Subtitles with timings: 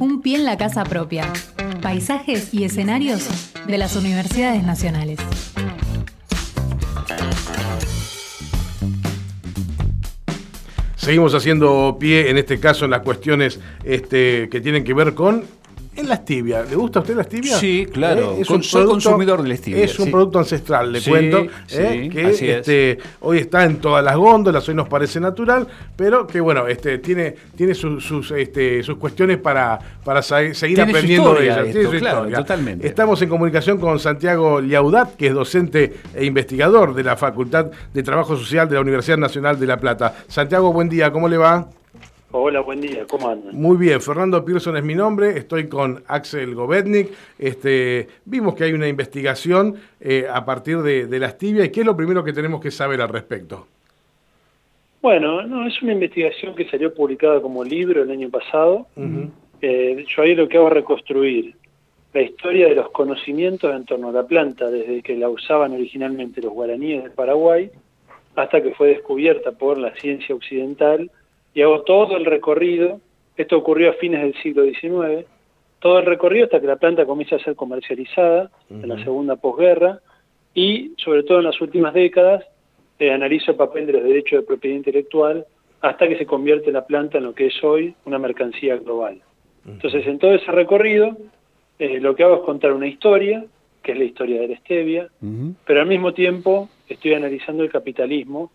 [0.00, 1.32] Un pie en la casa propia.
[1.80, 3.28] Paisajes y escenarios
[3.66, 5.18] de las universidades nacionales.
[10.96, 15.44] Seguimos haciendo pie, en este caso, en las cuestiones este, que tienen que ver con
[15.96, 16.62] en la stevia.
[16.62, 17.56] ¿Le gusta a usted la stevia?
[17.56, 18.32] Sí, claro.
[18.32, 20.10] Eh, es Con- un soy producto- consumidor de la stevia, Es un sí.
[20.10, 21.46] producto ancestral, le Sí, cuento.
[21.66, 22.42] sí, eh, que es.
[22.42, 26.98] este, hoy está en todas las góndolas, hoy nos parece natural, pero que bueno, este,
[26.98, 31.60] tiene, tiene sus, sus, este, sus cuestiones para, para seguir aprendiendo de historia ella.
[31.62, 32.36] esto, Tiene su claro, historia.
[32.38, 32.86] totalmente.
[32.86, 38.02] Estamos en comunicación con Santiago Liaudat, que es docente e investigador de la Facultad de
[38.02, 40.14] Trabajo Social de la Universidad Nacional de La Plata.
[40.28, 41.68] Santiago, buen día, ¿cómo le va?
[42.32, 43.54] Hola, buen día, ¿cómo andan?
[43.54, 47.10] Muy bien, Fernando Pearson es mi nombre, estoy con Axel Govetnik.
[47.38, 51.86] Este, vimos que hay una investigación eh, a partir de, de las tibias qué es
[51.86, 53.68] lo primero que tenemos que saber al respecto.
[55.06, 58.88] Bueno, no, es una investigación que salió publicada como libro el año pasado.
[59.62, 61.54] Eh, yo ahí lo que hago es reconstruir
[62.12, 66.42] la historia de los conocimientos en torno a la planta, desde que la usaban originalmente
[66.42, 67.70] los guaraníes del Paraguay
[68.34, 71.08] hasta que fue descubierta por la ciencia occidental
[71.56, 73.00] y hago todo el recorrido,
[73.34, 75.26] esto ocurrió a fines del siglo XIX,
[75.80, 80.00] todo el recorrido hasta que la planta comienza a ser comercializada en la segunda posguerra.
[80.52, 82.44] Y sobre todo en las últimas décadas
[82.98, 85.46] eh, analizo el papel de los derechos de propiedad intelectual
[85.80, 89.22] hasta que se convierte la planta en lo que es hoy una mercancía global.
[89.66, 91.16] Entonces, en todo ese recorrido,
[91.78, 93.46] eh, lo que hago es contar una historia,
[93.82, 95.08] que es la historia de la stevia,
[95.64, 98.50] pero al mismo tiempo estoy analizando el capitalismo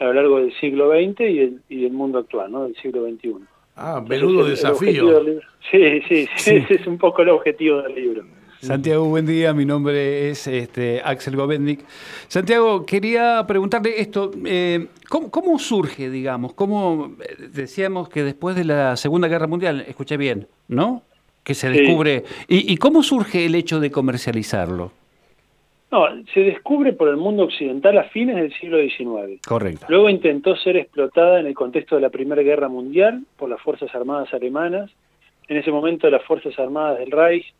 [0.00, 2.64] a lo largo del siglo XX y el, y del mundo actual, ¿no?
[2.64, 3.34] del siglo XXI.
[3.76, 5.22] Ah, menudo el- el desafío.
[5.22, 8.24] del Sí, sí, sí, ese es un poco el objetivo del libro.
[8.60, 9.54] Santiago, buen día.
[9.54, 11.80] Mi nombre es este, Axel Govetnik.
[12.28, 14.30] Santiago, quería preguntarle esto.
[14.44, 16.52] eh, ¿cómo, cómo surge, digamos?
[16.52, 21.02] ¿Cómo eh, decíamos que después de la Segunda Guerra Mundial, escuché bien, ¿no?
[21.42, 21.78] Que se Sí.
[21.78, 22.24] descubre.
[22.48, 24.92] ¿Y, y cómo surge el hecho de comercializarlo?
[25.90, 29.40] No, se descubre por el mundo occidental a fines del siglo XIX.
[29.46, 29.86] Correcto.
[29.88, 33.92] Luego intentó ser explotada en el contexto de la Primera Guerra Mundial por las Fuerzas
[33.94, 34.90] Armadas alemanas.
[35.48, 37.52] En ese momento las Fuerzas Armadas del Reich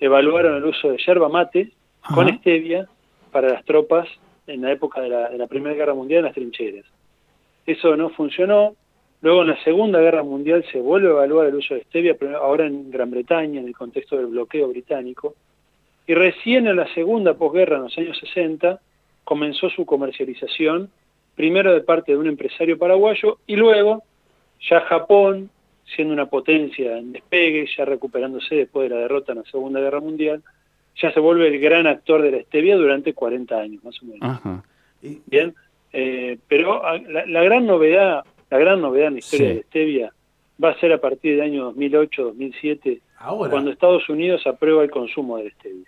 [0.00, 1.72] evaluaron el uso de yerba mate
[2.14, 2.88] con stevia
[3.30, 4.08] para las tropas
[4.46, 6.86] en la época de la, de la Primera Guerra Mundial en las trincheras.
[7.66, 8.74] Eso no funcionó.
[9.20, 12.38] Luego en la Segunda Guerra Mundial se vuelve a evaluar el uso de stevia, pero
[12.38, 15.34] ahora en Gran Bretaña, en el contexto del bloqueo británico.
[16.06, 18.80] Y recién en la segunda posguerra, en los años 60,
[19.24, 20.90] comenzó su comercialización,
[21.34, 24.02] primero de parte de un empresario paraguayo y luego
[24.68, 25.50] ya Japón,
[25.96, 30.00] siendo una potencia en despegue, ya recuperándose después de la derrota en la Segunda Guerra
[30.00, 30.42] Mundial,
[31.00, 34.20] ya se vuelve el gran actor de la stevia durante 40 años más o menos.
[34.22, 34.62] Ajá.
[35.26, 35.54] Bien,
[35.92, 39.52] eh, pero ah, la, la gran novedad, la gran novedad en la historia Sí.
[39.54, 40.12] de la stevia
[40.62, 43.50] va a ser a partir del año 2008-2007, Ahora.
[43.50, 45.86] cuando Estados Unidos aprueba el consumo de la stevia.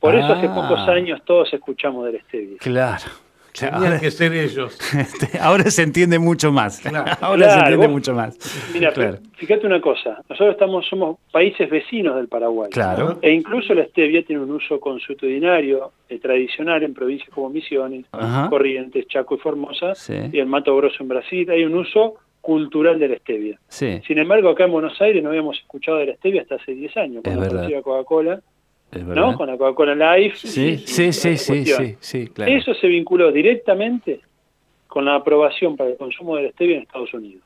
[0.00, 0.54] Por eso hace Ah.
[0.54, 2.56] pocos años todos escuchamos de la stevia.
[2.58, 3.04] Claro.
[3.52, 3.80] Claro.
[3.80, 4.78] Tenían que ser ellos.
[4.96, 6.78] este, ahora se entiende mucho más.
[6.80, 7.10] Claro.
[7.20, 8.38] Ahora se entiende vos- mucho más.
[8.72, 8.92] Mira,
[9.34, 12.70] fíjate una cosa, nosotros estamos somos países vecinos del Paraguay.
[12.70, 13.18] Claro.
[13.20, 14.78] E incluso la stevia tiene un uso
[15.24, 18.48] consuetudinario eh, tradicional en provincias como Misiones, Ajá.
[18.48, 20.14] Corrientes, Chaco y Formosa, Sí.
[20.32, 21.50] y en Mato Grosso en Brasil.
[21.50, 23.58] Hay un uso cultural de la stevia.
[23.68, 26.72] Sí, Sin embargo, acá en Buenos Aires no habíamos escuchado de la stevia hasta hace
[26.72, 27.56] 10 años, cuando verdad.
[27.58, 28.40] apareció la Coca-Cola,
[28.92, 29.36] ¿no?
[29.36, 30.36] Con la Coca-Cola Life.
[30.36, 32.52] Sí, sí, sí, sí, sí, sí, claro.
[32.52, 34.20] Eso se vinculó directamente
[34.86, 37.44] con la aprobación para el consumo de la stevia en Estados Unidos.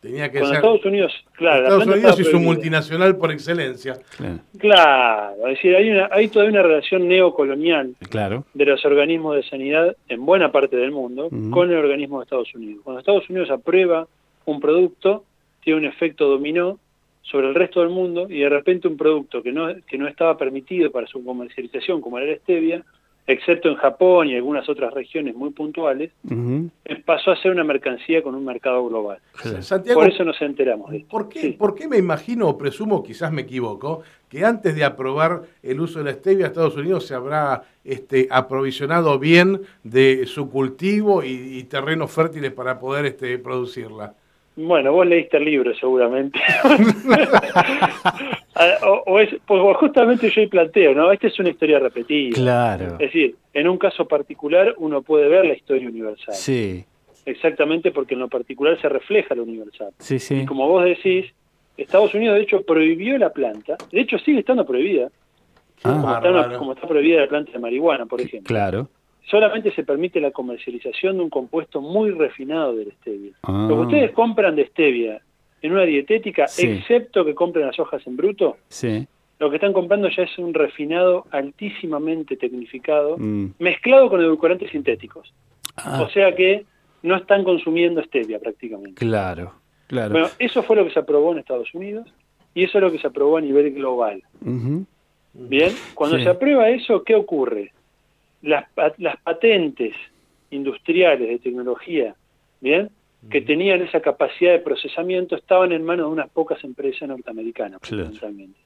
[0.00, 0.56] Tenía que ser.
[0.56, 2.40] Estados Unidos, claro, la Estados Unidos su prohibida.
[2.40, 3.94] multinacional por excelencia.
[4.16, 8.44] Claro, Claro, es decir, hay, una, hay todavía una relación neocolonial claro.
[8.52, 12.52] de los organismos de sanidad en buena parte del mundo con el organismo de Estados
[12.52, 12.80] Unidos.
[12.82, 14.08] Cuando Estados Unidos aprueba
[14.44, 15.24] un producto,
[15.62, 16.80] tiene un efecto dominó
[17.22, 20.36] sobre el resto del mundo y de repente un producto que no, que no estaba
[20.36, 22.84] permitido para su comercialización, como era la stevia,
[23.26, 28.22] excepto en Japón y algunas otras regiones muy puntuales, eh, pasó a ser una mercancía
[28.22, 29.18] con un mercado global.
[29.60, 31.08] Santiago, Por eso nos enteramos de esto.
[31.08, 31.52] ¿Por qué, Sí.
[31.52, 36.00] ¿Por qué me imagino o presumo, quizás me equivoco, que antes de aprobar el uso
[36.00, 41.64] de la stevia, Estados Unidos se habrá este, aprovisionado bien de su cultivo y, y
[41.64, 44.14] terrenos fértiles para poder este, producirla?
[44.54, 46.38] Bueno, vos leíste el libro seguramente.
[48.54, 51.10] Ah, o, o es, pues justamente yo ahí planteo, ¿no?
[51.10, 52.34] Esta es una historia repetida.
[52.34, 52.84] Claro.
[52.92, 56.34] Es decir, en un caso particular uno puede ver la historia universal.
[56.34, 56.84] Sí,
[57.24, 59.92] Exactamente porque en lo particular se refleja lo universal.
[59.98, 60.40] sí, sí.
[60.40, 61.32] Y como vos decís,
[61.76, 63.76] Estados Unidos de hecho prohibió la planta.
[63.90, 65.08] De hecho sigue estando prohibida.
[65.84, 68.48] Ah, como, está, como está prohibida la planta de marihuana, por ejemplo.
[68.48, 68.88] Claro.
[69.24, 73.32] Solamente se permite la comercialización de un compuesto muy refinado de la stevia.
[73.42, 73.66] Ah.
[73.68, 75.22] Lo que ustedes compran de stevia
[75.62, 79.06] en una dietética, excepto que compren las hojas en bruto, sí.
[79.38, 83.54] lo que están comprando ya es un refinado altísimamente tecnificado, mm.
[83.60, 85.32] mezclado con edulcorantes sintéticos.
[85.76, 86.02] Ah.
[86.02, 86.66] O sea que
[87.02, 88.94] no están consumiendo stevia prácticamente.
[88.94, 89.54] Claro,
[89.86, 90.12] claro.
[90.12, 92.12] Bueno, eso fue lo que se aprobó en Estados Unidos
[92.54, 94.22] y eso es lo que se aprobó a nivel global.
[95.34, 97.72] Bien, cuando se aprueba eso, ¿qué ocurre?
[98.42, 98.66] Las,
[98.98, 99.94] las patentes
[100.50, 102.14] industriales de tecnología,
[102.60, 102.90] bien,
[103.30, 108.58] que tenían esa capacidad de procesamiento estaban en manos de unas pocas empresas norteamericanas, fundamentalmente.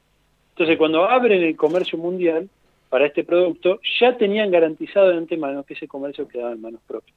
[0.51, 2.49] Entonces, cuando abren el comercio mundial
[2.89, 7.17] para este producto, ya tenían garantizado de antemano que ese comercio quedaba en manos propias.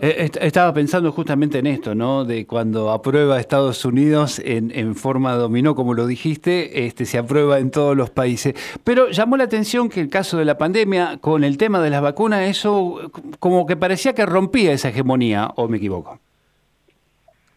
[0.00, 2.24] Eh, estaba pensando justamente en esto, ¿no?
[2.24, 7.58] De cuando aprueba Estados Unidos en, en, forma dominó, como lo dijiste, este, se aprueba
[7.58, 8.54] en todos los países.
[8.84, 12.02] Pero llamó la atención que el caso de la pandemia, con el tema de las
[12.02, 13.10] vacunas, eso
[13.40, 16.20] como que parecía que rompía esa hegemonía, ¿o me equivoco?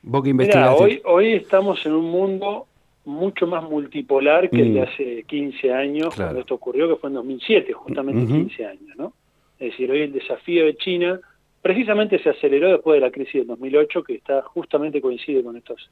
[0.02, 0.34] Vos que
[0.78, 2.68] hoy, hoy estamos en un mundo
[3.06, 4.84] mucho más multipolar que el de mm.
[4.84, 9.14] hace 15 años, cuando esto ocurrió, que fue en 2007, justamente 15 años, ¿no?
[9.60, 11.20] Es decir, hoy el desafío de China
[11.66, 15.90] precisamente se aceleró después de la crisis del 2008, que está justamente coincide con estos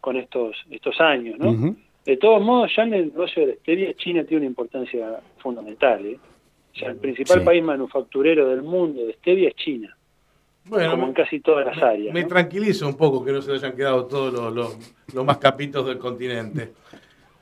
[0.00, 1.74] con estos estos años, ¿no?
[2.04, 6.06] De todos modos, ya en el negocio de la stevia, China tiene una importancia fundamental,
[6.06, 6.20] ¿eh?
[6.72, 9.96] O sea, el principal país manufacturero del mundo de stevia es China.
[10.66, 12.14] Bueno, como en casi todas las áreas.
[12.14, 14.78] Me tranquiliza un poco que no se le hayan quedado todos los,
[15.12, 16.74] los, más capitos del continente.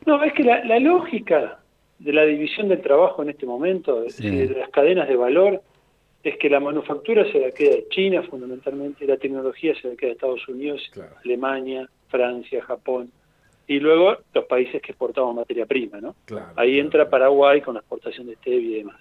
[0.06, 1.60] No, es que la, la, lógica
[1.98, 5.62] de la división del trabajo en este momento, de las cadenas de valor,
[6.22, 10.08] es que la manufactura se la queda de China fundamentalmente, la tecnología se la queda
[10.08, 10.90] de Estados Unidos,
[11.24, 13.10] Alemania, Francia, Japón,
[13.66, 16.16] y luego los países que exportaban materia prima, ¿no?
[16.56, 19.00] Ahí entra Paraguay con la exportación de stevia y demás.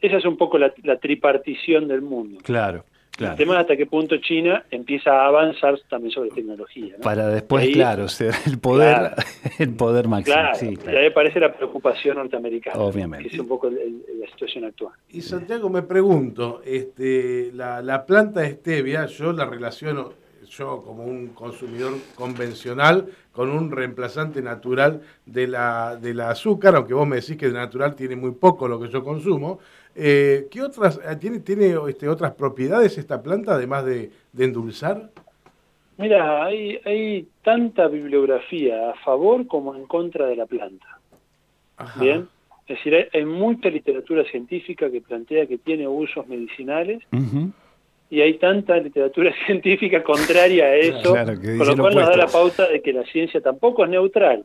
[0.00, 2.40] esa es un poco la, tripartición del mundo.
[2.42, 2.84] Claro.
[3.18, 6.96] El tema es hasta qué punto China empieza a avanzar también sobre tecnología.
[7.02, 9.12] Para después, claro, ser el poder,
[9.58, 10.36] el poder máximo.
[10.36, 12.78] Claro, Y ahí aparece la preocupación norteamericana.
[12.78, 13.28] Obviamente.
[13.28, 14.92] Que es un poco la situación actual.
[15.10, 20.12] Y Santiago, me pregunto, este, la, la planta de stevia, yo la relaciono,
[20.48, 26.94] yo como un consumidor convencional, con un reemplazante natural de la, de la azúcar, aunque
[26.94, 29.60] vos me decís que de natural tiene muy poco lo que yo consumo,
[30.00, 35.10] eh, ¿Qué otras, eh, tiene, tiene este, otras propiedades esta planta, además de, endulzar?
[35.96, 41.00] Mira, hay, hay tanta bibliografía a favor como en contra de la planta.
[41.98, 42.28] Bien,
[42.68, 47.02] es decir, hay, mucha literatura científica que plantea que tiene usos medicinales
[48.10, 52.66] y hay tanta literatura científica contraria a eso, con lo cual nos da la pauta
[52.68, 54.44] de que la ciencia tampoco es neutral.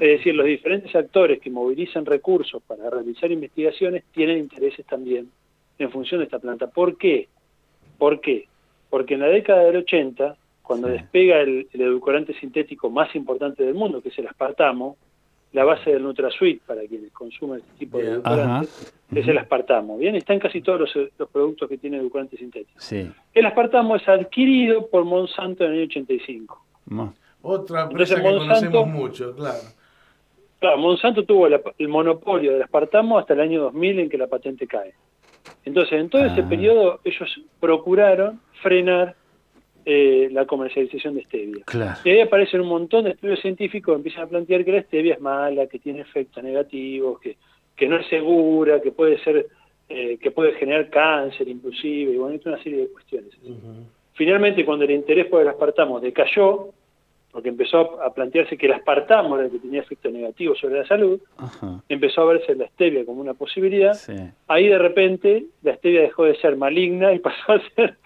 [0.00, 5.28] Es decir, los diferentes actores que movilizan recursos para realizar investigaciones tienen intereses también
[5.78, 6.68] en función de esta planta.
[6.68, 7.28] ¿Por qué?
[7.98, 8.46] ¿Por qué?
[8.88, 13.74] Porque en la década del 80, cuando despega el, el edulcorante sintético más importante del
[13.74, 14.96] mundo, que es el aspartamo,
[15.52, 19.98] la base del NutraSuite para quienes consumen este tipo de edulcorantes, es el aspartamo.
[19.98, 22.92] Bien, está en casi todos los, productos que tienen edulcorantes sintéticos.
[22.92, 26.64] El aspartamo es adquirido por Monsanto en el año 85.
[27.42, 29.58] Otra empresa que conocemos mucho, claro.
[30.60, 34.66] Claro, Monsanto tuvo el monopolio del aspartamo hasta el año 2000 en que la patente
[34.66, 34.92] cae.
[35.64, 36.48] Entonces, en todo ese ah.
[36.48, 39.16] periodo ellos procuraron frenar
[39.92, 41.64] eh, la comercialización de stevia.
[42.04, 45.14] Y ahí aparecen un montón de estudios científicos que empiezan a plantear que la stevia
[45.14, 47.36] es mala, que tiene efectos negativos, que,
[47.74, 49.48] que no es segura, que puede ser,
[49.88, 53.32] eh, que puede generar cáncer inclusive, y bueno, una serie de cuestiones.
[54.12, 56.68] Finalmente, cuando el interés por el aspartamo decayó,
[57.32, 60.86] porque empezó a plantearse que el aspartamo era el que tenía efecto negativo sobre la
[60.86, 61.20] salud,
[61.88, 63.96] empezó a verse la stevia como una posibilidad,
[64.48, 67.96] ahí de repente la stevia dejó de ser maligna y pasó a ser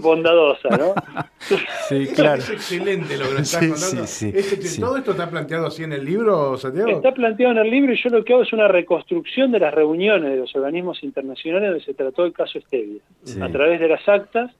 [0.00, 0.94] bondadosa, ¿no?
[1.88, 2.40] sí, claro.
[2.40, 4.86] Es excelente lo que nos estás contando.
[4.86, 6.90] ¿Todo esto está planteado así en el libro, Santiago?
[6.90, 9.74] Está planteado en el libro y yo lo que hago es una reconstrucción de las
[9.74, 13.00] reuniones de los organismos internacionales donde se trató el caso stevia,
[13.42, 14.52] a través de las actas,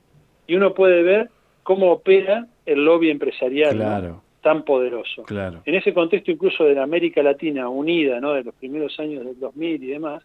[0.49, 1.31] y uno puede ver
[1.63, 5.25] cómo opera el lobby empresarial tan poderoso.
[5.65, 8.33] En ese contexto incluso de la América Latina unida, ¿no?
[8.33, 10.23] de los primeros años del 2000 y demás,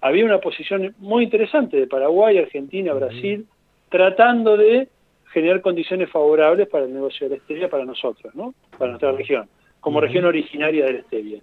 [0.00, 3.46] había una posición muy interesante de Paraguay, Argentina, Brasil,
[3.88, 4.88] tratando de
[5.32, 8.54] generar condiciones favorables para el negocio de la stevia para nosotros, ¿no?
[8.78, 9.48] para nuestra región,
[9.80, 11.40] como región originaria de la stevia.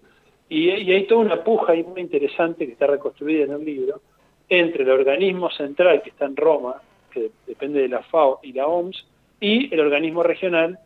[0.49, 4.01] Y, hay toda una puja ahí muy interesante que está reconstruida en el libro,
[4.49, 6.81] entre el organismo central que está en Roma,
[7.11, 9.05] que depende de la FAO y la OMS,
[9.39, 10.79] y el organismo regional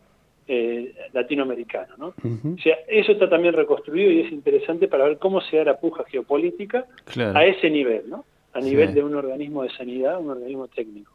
[0.48, 1.95] eh, latinoamericano.
[1.98, 2.07] ¿no?
[2.07, 5.79] O sea, eso está también reconstruido y es interesante para ver cómo se da la
[5.79, 6.86] puja geopolítica
[7.33, 8.25] a ese nivel, ¿no?
[8.53, 11.12] a nivel de un organismo de sanidad, un organismo técnico.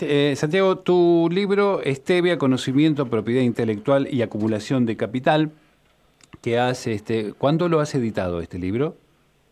[0.00, 5.50] Eh, Santiago, tu libro Stevia, Conocimiento, Propiedad Intelectual y Acumulación de Capital,
[6.40, 8.94] que hace, este, ¿cuándo lo has editado este libro?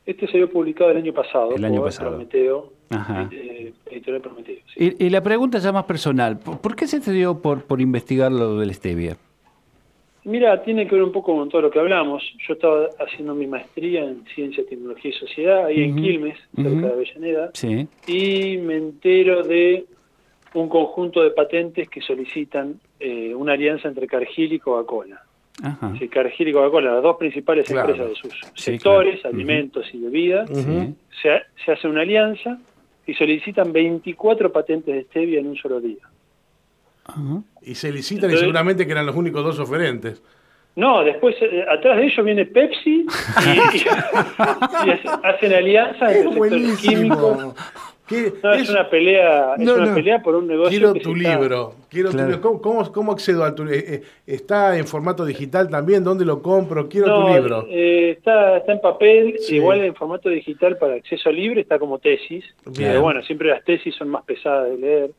[0.07, 1.55] Este se había publicado el año pasado.
[1.55, 2.11] El año pasado.
[2.11, 2.73] Prometeo,
[3.31, 4.57] eh, editorial Prometeo.
[4.77, 8.59] Y, la pregunta ya más personal, ¿por qué se te dio por, por investigar lo
[8.59, 9.17] del stevia?
[10.25, 12.23] Mira, tiene que ver un poco con todo lo que hablamos.
[12.49, 16.93] Yo estaba haciendo mi maestría en Ciencia, Tecnología y Sociedad, ahí en Quilmes, cerca de
[16.93, 17.87] Avellaneda, sí.
[18.07, 19.85] y me entero de
[20.55, 25.23] un conjunto de patentes que solicitan eh, una alianza entre Cargill y Coca-Cola.
[25.99, 31.43] Sí, Cargill y Coca-Cola, las dos principales empresas de sus sectores, alimentos y bebidas, se,
[31.65, 32.59] se, hace una alianza
[33.07, 36.09] y solicitan 24 patentes de stevia en un solo día.
[37.63, 40.23] Y se licitan y seguramente que eran los únicos dos oferentes.
[40.77, 43.89] No, después eh, atrás de ellos viene Pepsi y,
[45.23, 47.55] hacen alianza entre sectores
[48.11, 50.71] no, es, una pelea, es una pelea por un negocio.
[50.71, 51.75] Quiero tu libro.
[51.89, 52.61] Quiero tu libro.
[52.61, 53.79] ¿Cómo, cómo, accedo a tu libro?
[53.79, 56.05] Eh, eh, ¿Está en formato digital también?
[56.05, 56.89] ¿Dónde lo compro?
[56.89, 57.67] Quiero tu libro.
[57.71, 62.45] Eh, está, está en papel, igual en formato digital para acceso libre, está como tesis.
[62.77, 65.11] Pero bueno, siempre las tesis son más pesadas de leer.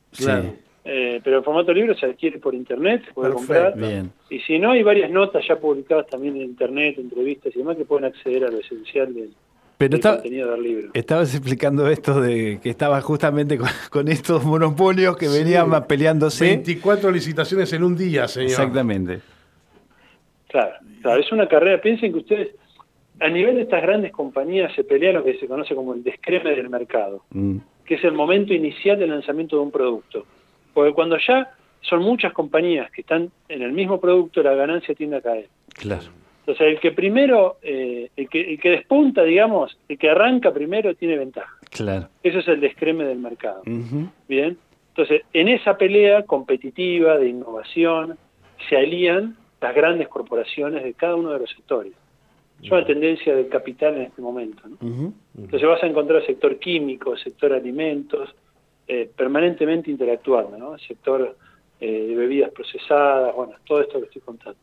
[1.24, 3.74] pero en formato libre se adquiere por internet, se puede comprar.
[4.30, 7.86] Y si no, hay varias notas ya publicadas también en internet, entrevistas y demás que
[7.86, 9.32] pueden acceder a lo esencial del,
[9.78, 9.98] pero
[10.94, 13.58] estabas explicando esto de que estabas justamente
[13.90, 16.46] con, estos monopolios que venían peleándose.
[16.46, 18.52] 24 licitaciones en un día, señor.
[18.52, 19.20] Exactamente.
[20.48, 21.82] Claro, claro, es una carrera.
[21.82, 22.50] Piensen que ustedes,
[23.20, 26.52] a nivel de estas grandes compañías, se pelea lo que se conoce como el descreme
[26.52, 27.58] del mercado, mm.
[27.86, 30.26] que es el momento inicial del lanzamiento de un producto.
[30.74, 31.52] Porque cuando ya
[31.82, 35.50] son muchas compañías que están en el mismo producto, la ganancia tiende a caer.
[35.74, 36.25] Claro.
[36.46, 40.94] Entonces, el que primero, eh, el, que, el que despunta, digamos, el que arranca primero
[40.94, 41.58] tiene ventaja.
[41.72, 42.08] Claro.
[42.22, 43.64] Eso es el descreme del mercado.
[44.28, 44.56] Bien.
[44.90, 48.20] Entonces, en esa pelea competitiva de innovación,
[48.70, 51.94] se alían las grandes corporaciones de cada uno de los sectores.
[52.62, 54.62] Es una tendencia del capital en este momento.
[55.36, 58.34] Entonces vas a encontrar sector químico, sector alimentos,
[58.88, 60.78] eh, permanentemente interactuando, ¿no?
[60.78, 61.36] Sector
[61.80, 64.60] eh, de bebidas procesadas, bueno, todo esto que estoy contando.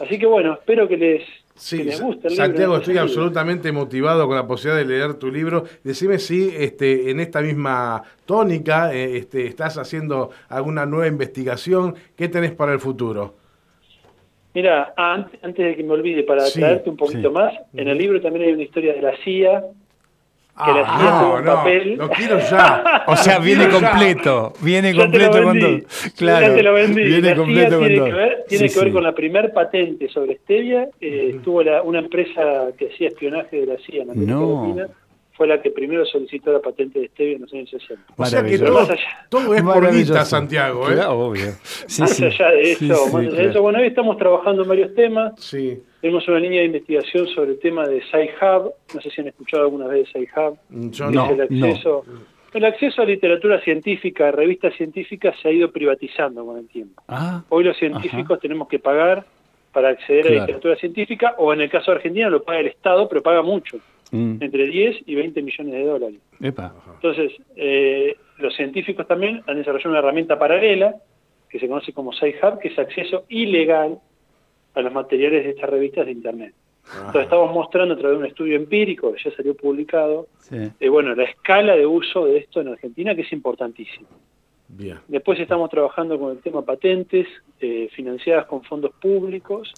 [0.00, 4.78] Así que bueno, espero que les, guste el Santiago, estoy absolutamente motivado con la posibilidad
[4.78, 5.64] de leer tu libro.
[5.84, 11.94] Decime si este, en esta misma tónica eh, este, estás haciendo alguna nueva investigación.
[12.16, 13.34] ¿Qué tenés para el futuro?
[14.54, 18.46] Mira, antes, de que me olvide, para traerte un poquito más, en el libro también
[18.46, 19.64] hay una historia de la CIA
[20.64, 21.96] que la ah, no, papel.
[21.96, 23.04] Lo quiero ya.
[23.06, 24.52] O sea, viene completo.
[24.60, 25.78] Viene completo con todo.
[26.16, 26.48] Claro.
[26.48, 27.02] Ya te lo vendí.
[27.02, 30.88] Viene completo tiene con que ver, tiene que ver con la primer patente sobre stevia.
[31.00, 34.66] Eh, Tuvo la, una empresa que hacía espionaje de la CIA en América no.
[34.66, 34.88] Latina
[35.32, 38.14] fue la que primero solicitó la patente de stevia en los años 60.
[38.16, 38.88] O sea que todo,
[39.28, 40.90] todo es por guita, Santiago.
[40.90, 40.94] ¿eh?
[40.94, 41.52] Claro, obvio.
[41.86, 44.94] Sí, más allá de eso, más allá de eso, bueno, hoy estamos trabajando en varios
[44.94, 45.32] temas.
[45.38, 45.82] Sí.
[46.00, 48.72] Tenemos una línea de investigación sobre el tema de SciHub.
[48.94, 50.58] No sé si han escuchado alguna vez de SciHub.
[50.68, 52.04] Mm, yo no, el acceso,
[52.52, 57.02] El acceso a literatura científica, a revistas científicas, se ha ido privatizando con el tiempo.
[57.08, 59.24] Ah, Hoy los científicos tenemos que pagar
[59.72, 63.08] para acceder a literatura científica, o en el caso de Argentina lo paga el Estado,
[63.08, 63.78] pero paga mucho.
[64.12, 64.42] Mm.
[64.42, 66.20] entre 10 y 20 millones de dólares.
[66.40, 70.96] Entonces, eh, los científicos también han desarrollado una herramienta paralela
[71.48, 73.98] que se conoce como SciHub, que es acceso ilegal
[74.74, 76.54] a los materiales de estas revistas de Internet.
[76.92, 81.14] Entonces estamos mostrando a través de un estudio empírico que ya salió publicado, eh, bueno,
[81.14, 84.08] la escala de uso de esto en Argentina, que es importantísimo.
[84.66, 84.98] Bien.
[85.08, 87.26] Después estamos trabajando con el tema patentes,
[87.60, 89.72] eh, financiadas con fondos públicos,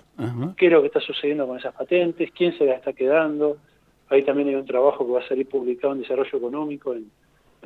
[0.56, 3.56] qué es lo que está sucediendo con esas patentes, quién se las está quedando,
[4.12, 7.10] Ahí también hay un trabajo que va a salir publicado en desarrollo económico en,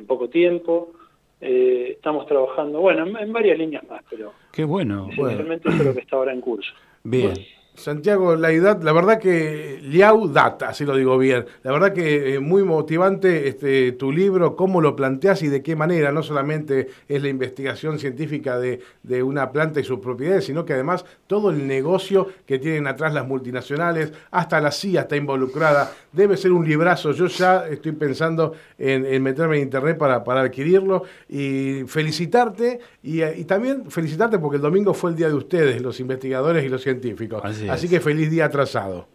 [0.05, 0.93] poco tiempo.
[1.41, 5.93] Eh, estamos trabajando, bueno, en, varias líneas más, pero Qué bueno, esencialmente eso es lo
[5.93, 6.71] que está ahora en curso.
[7.03, 7.33] Bien.
[7.77, 11.45] Santiago, la, la verdad que Liao data, así lo digo bien.
[11.61, 15.75] La verdad que es muy motivante este, tu libro, cómo lo planteas y de qué
[15.75, 16.11] manera.
[16.11, 20.73] No solamente es la investigación científica de, de, una planta y sus propiedades, sino que
[20.73, 25.93] además todo el negocio que tienen atrás las multinacionales, hasta la CIA está involucrada.
[26.11, 27.11] Debe ser un librazo.
[27.11, 33.43] Yo ya estoy pensando en, meterme en internet para, para, adquirirlo y felicitarte y, y,
[33.43, 37.41] también felicitarte porque el domingo fue el día de ustedes, los investigadores y los científicos.
[37.43, 39.07] Así, que feliz día atrasado.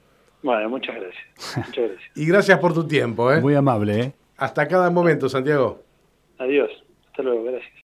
[0.43, 1.25] Bueno, muchas gracias.
[1.57, 2.11] Muchas gracias.
[2.17, 3.33] y gracias por tu tiempo.
[3.33, 3.41] ¿eh?
[3.41, 4.01] Muy amable.
[4.01, 4.13] ¿eh?
[4.37, 5.83] Hasta cada momento, Santiago.
[6.39, 6.71] Adiós.
[7.11, 7.45] Hasta luego.
[7.45, 7.73] Gracias.